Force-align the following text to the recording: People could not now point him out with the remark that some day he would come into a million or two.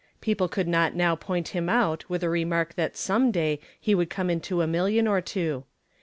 People 0.19 0.47
could 0.47 0.67
not 0.67 0.95
now 0.95 1.13
point 1.15 1.49
him 1.49 1.69
out 1.69 2.09
with 2.09 2.21
the 2.21 2.29
remark 2.31 2.73
that 2.73 2.97
some 2.97 3.29
day 3.29 3.59
he 3.79 3.93
would 3.93 4.09
come 4.09 4.31
into 4.31 4.63
a 4.63 4.65
million 4.65 5.07
or 5.07 5.21
two. 5.21 5.63